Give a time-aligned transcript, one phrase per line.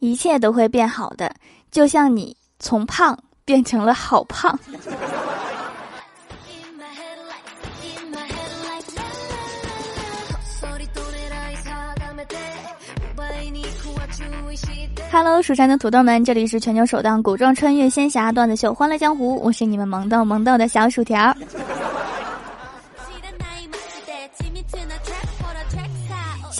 [0.00, 1.32] 一切都会变好的，
[1.70, 4.58] 就像你从胖变成了好胖。
[15.12, 21.34] Hello，蜀山的土豆们，这里是全球首档古装穿越仙侠段子秀《欢乐江湖》，我是你们萌豆萌豆的小薯条。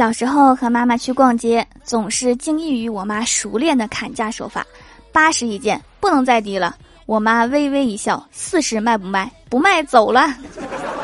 [0.00, 4.66] 小时候和妈妈去逛街，总是惊异于我妈熟练的砍价手法，
[5.12, 6.74] 八十一件，不能再低了。
[7.04, 9.30] 我妈微微一笑，四十卖不卖？
[9.50, 10.34] 不卖，走了。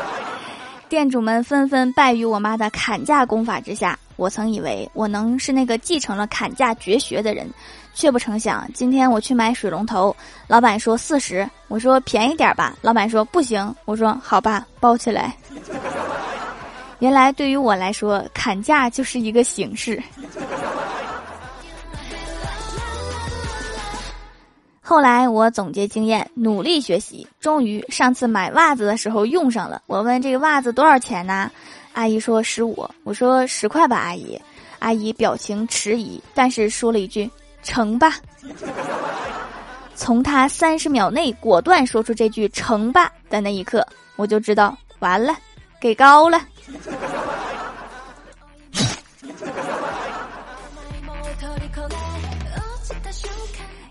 [0.89, 3.95] 店主们纷纷败于我妈的砍价功法之下。
[4.15, 7.47] 我曾以为我能是那个继承了砍价绝学的人，
[7.93, 10.15] 却不成想，今天我去买水龙头，
[10.47, 15.37] 老板说四十，我说便宜点吧，老板说不行，我说好吧，包起来。
[16.99, 20.01] 原来对于我来说，砍价就是一个形式。
[24.81, 29.81] 后来我总结经验，努力学习，终于上次买袜子的时候用上了。
[29.85, 31.51] 我问这个袜子多少钱呢？
[31.93, 32.89] 阿姨说十五。
[33.03, 34.39] 我说十块吧，阿姨。
[34.79, 37.29] 阿姨表情迟疑，但是说了一句
[37.63, 38.15] 成吧。
[39.93, 45.35] 从他三十秒内果断说出这句成吧的那一刻，我就知道完了，
[45.79, 46.41] 给高了。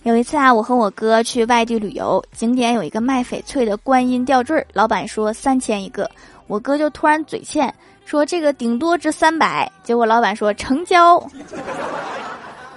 [0.03, 6.09] 有一次啊，我和我哥去外地旅游，景点有一个卖翡翠的观音吊坠，老板说三千一个，
[6.47, 11.20] 我哥就突然嘴欠，说这个顶多值三百，结果老板说成交。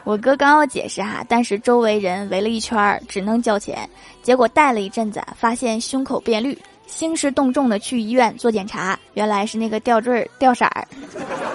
[0.05, 3.87] 我哥刚要解释哈，但是周围人围了一圈，只能交钱。
[4.23, 6.57] 结果戴了一阵子，发现胸口变绿，
[6.89, 10.87] 兴师动众的去医院做检查，原来是那个吊坠掉色儿。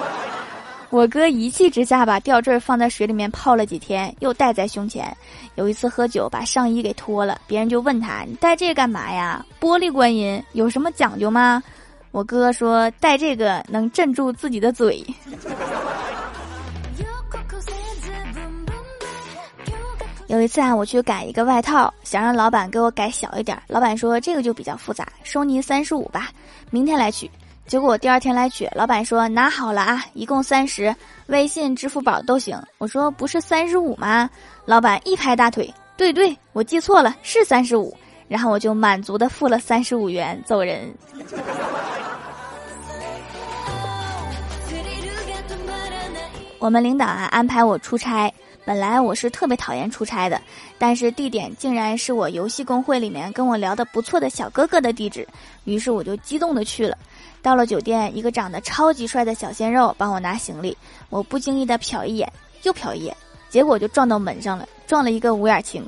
[0.91, 5.15] 我哥一气之下把吊坠放在水里面泡了几天，又戴在胸前。
[5.57, 11.61] 有一次喝酒把上衣给脱了，别人就问他：“你戴这干嘛呀？”玻璃观音有什么讲究吗？
[12.13, 15.05] 我哥说：“戴这个能镇住自己的嘴。”
[20.35, 26.31] 有一次啊，我去改一个外套，想让老板给我改小一点，老板说这个就比较复杂，收您三十五吧，
[26.71, 27.31] 明天来取。
[27.69, 30.93] 结果我第二天来取，老板说拿好了啊，一共三十，
[31.27, 32.61] 微信、支付宝都行。
[32.79, 34.29] 我说不是三十五吗？
[34.65, 37.97] 老板一拍大腿，对对，我记错了，是三十五。
[38.27, 40.93] 然后我就满足的付了三十五元，走人。
[46.59, 48.33] 我们领导啊安排我出差，
[48.65, 50.41] 本来我是特别讨厌出差的，
[50.79, 55.27] 但是地点竟然是我游戏公会里面跟我聊的不错的小哥哥的地址，
[55.65, 56.97] 于是我就激动的去了。
[57.43, 60.75] 到了酒店，一个长得超级帅的小鲜肉帮我拿行李，
[61.11, 62.33] 我不经意的瞟一眼，
[62.63, 63.15] 又瞟一眼，
[63.51, 65.87] 结果就撞到门上了，撞了一个五眼青。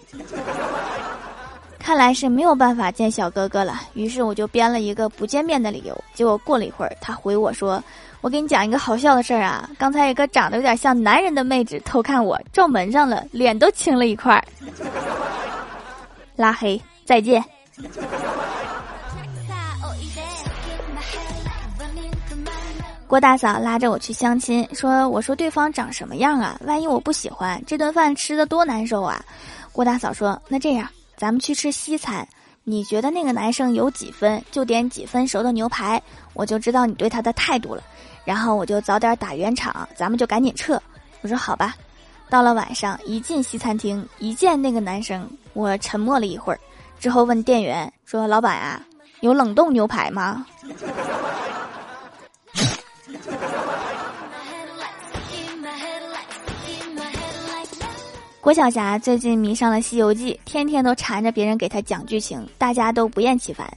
[1.86, 5.96] 看来是没有办法见小哥哥了，于是我就编了一个不见面的理由。
[6.14, 7.80] 结果过了一会儿，他回我说
[8.22, 14.44] ：“我给你讲一个好笑的事儿啊，刚才一个长得有点像男人的妹子偷看我，撞门上了，脸都青了一块儿。”
[16.34, 17.44] 拉黑，再见。
[23.06, 26.60] 郭大嫂拉着我去相亲，说：“我说对方长什么样啊？
[26.64, 29.24] 万一我不喜欢，这顿饭吃的多难受啊！”
[29.70, 32.26] 郭大嫂说：“那这样，咱们去吃西餐，
[32.64, 36.02] 你觉得那个男生有几分，就点几分熟的牛排，
[36.34, 37.82] 我就知道你对他的态度了。
[38.24, 40.80] 然后我就早点打圆场，咱们就赶紧撤。”
[41.22, 41.76] 我说：“好吧。”
[42.28, 46.58] 到了晚上，一进西餐厅，一见那个男生，我沉默了一会儿，
[46.98, 48.82] 之后问店员说：“老板啊，
[49.20, 50.44] 有冷冻牛排吗？”
[58.46, 63.68] 郭晓霞最近迷上了《西游记》，天天都缠着别人给她讲剧情，大家都不厌其烦。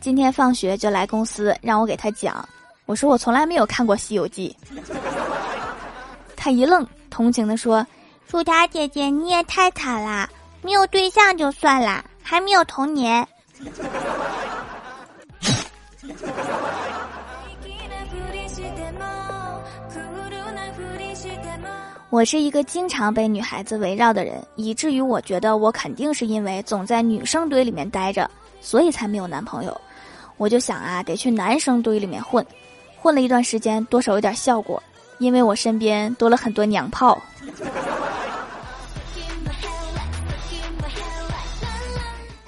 [0.00, 2.46] 今天放学就来公司让我给她讲，
[2.84, 4.54] 我说我从来没有看过《西游记》。
[6.36, 7.86] 她一愣，同情地说
[8.30, 10.28] ：“薯条姐姐你也太惨啦，
[10.60, 13.26] 没有对象就算啦，还没有童年。
[22.10, 28.30] ”我是一个经常被女孩子围绕的人，以至于我觉得我肯定是因为总在女生堆里面待着，
[28.62, 29.78] 所以才没有男朋友。
[30.38, 32.44] 我就想啊，得去男生堆里面混，
[32.96, 34.82] 混了一段时间，多少有点效果，
[35.18, 37.20] 因为我身边多了很多娘炮。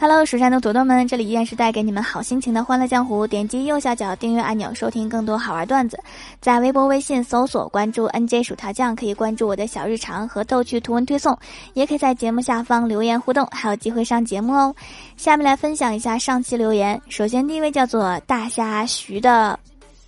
[0.03, 3.27] Hello，蜀山的土豆们，这里依然是带给你们好心情的欢乐江湖。
[3.27, 6.03] 点击右下角订阅按钮，收听更多好玩段子。
[6.41, 11.39] 在微博、微信搜索关注 NJ 薯条酱，可以关注我的小日常和逗趣图文推送，
[11.75, 14.75] 也可以在节目下方留言互动，还有机会上节目哦。
[15.19, 16.99] 下面来分享一下上期留言。
[17.11, 19.59] 首先第一位叫做大虾徐的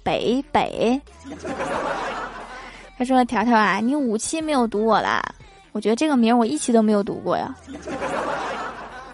[0.02, 0.98] 北北，
[2.96, 5.22] 他说：“条条啊，你五期没有读我啦，
[5.72, 7.54] 我觉得这个名我一期都没有读过呀。”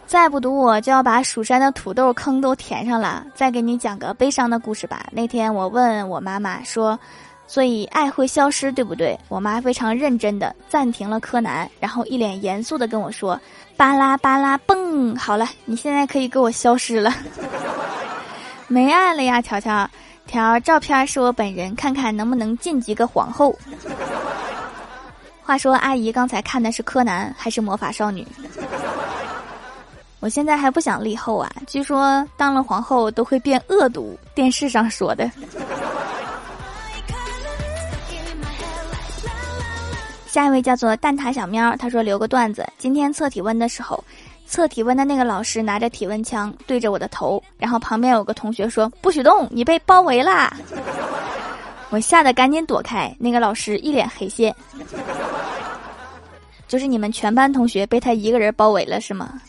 [0.09, 3.27] 再不读我就要把蜀山的土豆坑都填上了。
[3.35, 5.07] 再给你讲个悲伤的故事吧。
[5.13, 6.99] 那天我问我妈妈说
[7.47, 13.39] ：“所以爱会消失，对不对？”我妈非常认真的暂停了柯南，然后一脸严肃的跟我说
[13.77, 17.13] ：“巴拉巴拉蹦，好了，你现在可以给我消失了。
[18.67, 19.87] ”没爱了呀，乔乔
[20.27, 23.55] 条照片是我本人，看看能不能晋级个皇后。
[25.43, 28.27] 话说阿姨刚才看的是柯南还是魔法少女？
[30.21, 31.49] 我现在还不想立后啊！
[31.67, 35.31] 据说当了皇后都会变恶毒，电视上说的。
[40.27, 44.03] 下一位叫做蛋挞小喵，他说留个段子：今天测体温的时候，
[44.47, 50.55] 测体温的那个老师拿着体温枪对着我的头，然后旁边有个同学说不许动，你被包围啦！
[51.91, 54.55] 我吓得赶紧躲开，那个老师一脸黑线。
[56.69, 59.41] 就是你们全班同学被他一个人包围了是吗？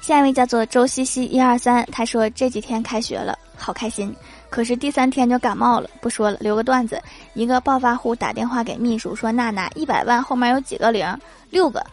[0.00, 4.14] 下一位叫做周西西一二三，他说这几天开学了，好开心。
[4.48, 7.02] 可是第三天就感冒了，不说了，留个段子。
[7.34, 11.04] 一个暴发户打电话给秘书说：“娜娜，一百万后面有几个零？
[11.50, 11.84] 六个。”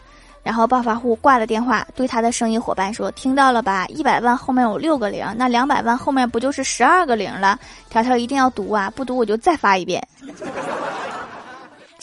[0.44, 3.86] 然后暴发户挂了电话，对他的生意伙伴说：“听到了吧？
[3.88, 7.58] 一百万后面有六个零，那两百万后面不就是十二个零了？
[7.90, 10.06] 条条一定要读啊，不读我就再发一遍。”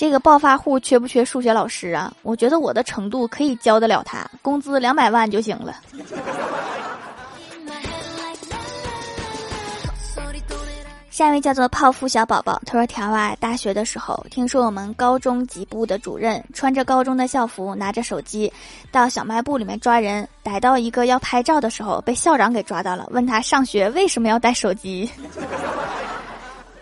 [0.01, 2.11] 这个暴发户缺不缺数学老师啊？
[2.23, 5.75] 我觉得我的程度可以教得了他，工资两百万就行了。
[11.11, 18.51] 下一位叫做泡芙小宝宝，他说：“条啊，大学的时候听说我们高中级部的主任穿着高中的校服，拿着手机
[18.91, 25.07] 到小卖部里面抓人，逮到一个要拍照的时候，被校长给抓到了，问他上学为什么要带手机。”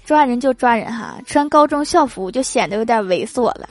[0.09, 3.69] 抓人就抓人哈，穿高中校服就显得有点猥琐了。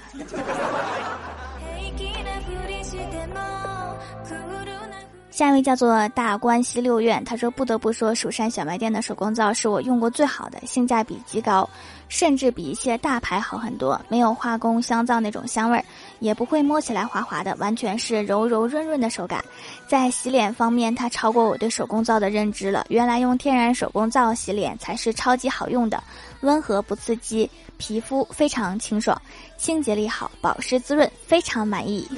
[5.38, 11.70] 下一位叫做大关西六院，他说不得不说蜀山小卖店的手工皂是我用过最好的，性价比极高。
[12.08, 15.84] 甚至比一些大牌好很多，没有化工香皂那种香味儿，
[16.18, 19.44] 也不会摸起来滑滑的，完全是柔柔润润的手感。
[19.86, 22.84] 在洗脸方面，它超过我对手工皂的认知了。
[22.88, 26.02] 原来用天然手工皂洗脸才是超级好用的，
[26.40, 29.16] 温和不刺激，皮肤非常清爽，
[29.56, 32.08] 清洁力好，保湿滋润，非常满意。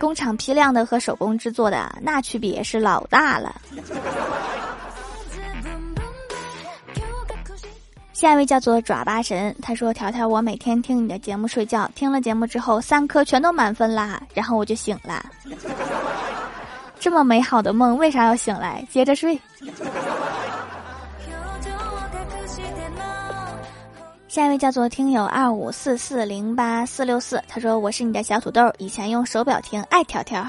[0.00, 3.54] 工厂批量的和手工制作的，那区别是老大了。
[8.14, 15.24] 下一位叫做爪巴神，他说：“条条，我每天听你的节目睡觉，听了节目之后三科全都满分啦，然后我就醒了。
[16.98, 18.82] 这么美好的梦，为啥要醒来？
[18.90, 19.38] 接着睡。”
[24.30, 30.48] 下一位叫做听友二五四四零八四六四，他说：“我是你的小土豆，以前用手表听爱条条，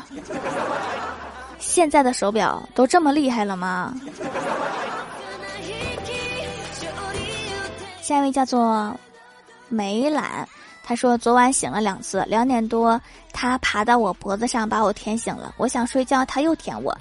[1.57, 3.91] 现在的手表都这么厉害了吗？”
[8.03, 8.95] 下一位叫做
[9.67, 10.47] 梅懒，
[10.91, 12.99] 他说昨晚醒了两次，两点多
[13.31, 16.93] 他爬到我脖子上把我舔醒了，我想睡觉他又舔我，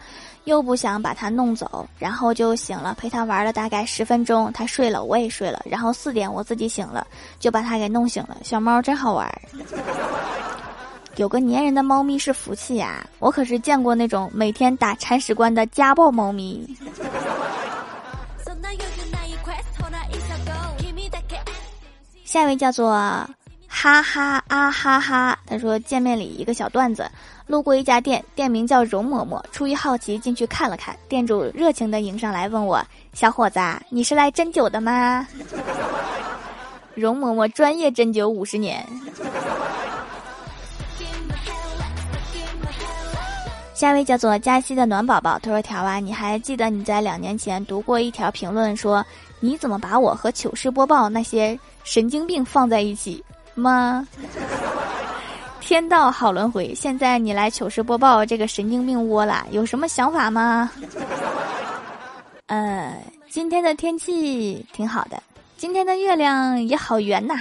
[0.44, 7.04] 又不想把他弄走，然后就醒了，陪他玩了大概十分钟，他睡了我也睡了，然后四点我自己醒了，
[7.40, 8.36] 就把他给弄醒了。
[8.44, 9.28] 小猫真好玩，
[11.16, 16.64] 有个粘人的猫咪是福气呀，我可是见过那种每天打铲屎官的家暴猫咪。
[22.24, 22.92] 下一位叫做
[23.82, 27.10] 哈哈啊哈哈，他说见面礼一个小段子，
[27.46, 32.84] 路过一家店，店名叫容嬷嬷，出于好奇进去看了看，店主热情的迎上来问我
[33.14, 33.58] ：“小伙子，
[33.88, 35.26] 你是来针灸的吗？”
[36.94, 38.86] 容嬷嬷专业针灸五十年。
[43.72, 49.02] 下一位叫做佳西的暖宝宝，他说：“条啊，你还记得你在两年前读过一条评论说，
[49.40, 54.06] 你怎么把我和糗事播报那些？”神经病放在一起吗？
[55.60, 60.70] 天道好轮回，现在你来糗事播报这个神经病窝了，有什么想法吗？
[62.46, 62.96] 呃，
[63.28, 65.22] 今天的天气挺好的，
[65.56, 67.40] 今天的月亮也好圆呐。